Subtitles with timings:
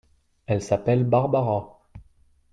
[0.47, 1.79] Elle s'appelle Barbara.